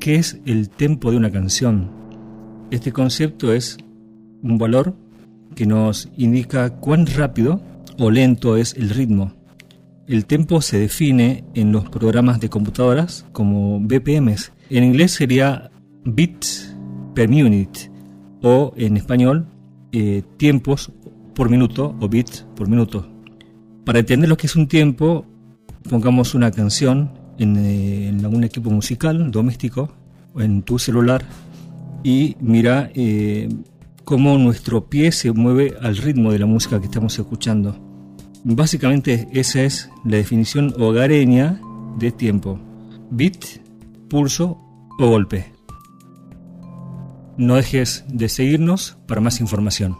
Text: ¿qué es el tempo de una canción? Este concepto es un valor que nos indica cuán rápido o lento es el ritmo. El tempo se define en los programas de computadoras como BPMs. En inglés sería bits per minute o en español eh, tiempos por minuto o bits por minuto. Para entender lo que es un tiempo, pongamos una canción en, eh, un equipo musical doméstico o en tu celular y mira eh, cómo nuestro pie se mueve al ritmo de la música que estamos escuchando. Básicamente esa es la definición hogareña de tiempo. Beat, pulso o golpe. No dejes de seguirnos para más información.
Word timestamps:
¿qué 0.00 0.16
es 0.16 0.40
el 0.46 0.70
tempo 0.70 1.10
de 1.10 1.18
una 1.18 1.30
canción? 1.30 1.90
Este 2.70 2.90
concepto 2.90 3.52
es 3.52 3.76
un 4.42 4.56
valor 4.56 4.96
que 5.54 5.66
nos 5.66 6.08
indica 6.16 6.70
cuán 6.70 7.06
rápido 7.06 7.60
o 7.98 8.10
lento 8.10 8.56
es 8.56 8.74
el 8.74 8.88
ritmo. 8.90 9.32
El 10.08 10.24
tempo 10.24 10.62
se 10.62 10.78
define 10.78 11.44
en 11.54 11.70
los 11.70 11.88
programas 11.88 12.40
de 12.40 12.48
computadoras 12.48 13.26
como 13.32 13.78
BPMs. 13.78 14.52
En 14.70 14.84
inglés 14.84 15.12
sería 15.12 15.70
bits 16.04 16.74
per 17.14 17.28
minute 17.28 17.90
o 18.42 18.72
en 18.76 18.96
español 18.96 19.46
eh, 19.92 20.22
tiempos 20.38 20.90
por 21.34 21.50
minuto 21.50 21.94
o 22.00 22.08
bits 22.08 22.46
por 22.56 22.68
minuto. 22.68 23.06
Para 23.84 23.98
entender 23.98 24.28
lo 24.28 24.36
que 24.36 24.46
es 24.46 24.56
un 24.56 24.66
tiempo, 24.66 25.26
pongamos 25.88 26.34
una 26.34 26.50
canción 26.50 27.19
en, 27.38 27.56
eh, 27.56 28.26
un 28.26 28.44
equipo 28.44 28.70
musical 28.70 29.30
doméstico 29.30 29.90
o 30.34 30.40
en 30.40 30.62
tu 30.62 30.78
celular 30.78 31.24
y 32.02 32.36
mira 32.40 32.90
eh, 32.94 33.48
cómo 34.04 34.38
nuestro 34.38 34.88
pie 34.88 35.12
se 35.12 35.32
mueve 35.32 35.74
al 35.80 35.96
ritmo 35.96 36.32
de 36.32 36.38
la 36.38 36.46
música 36.46 36.80
que 36.80 36.86
estamos 36.86 37.18
escuchando. 37.18 37.76
Básicamente 38.44 39.28
esa 39.32 39.62
es 39.62 39.90
la 40.04 40.16
definición 40.16 40.74
hogareña 40.78 41.60
de 41.98 42.10
tiempo. 42.10 42.58
Beat, 43.10 43.60
pulso 44.08 44.58
o 44.98 45.08
golpe. 45.08 45.52
No 47.36 47.56
dejes 47.56 48.04
de 48.08 48.28
seguirnos 48.28 48.98
para 49.06 49.20
más 49.20 49.40
información. 49.40 49.96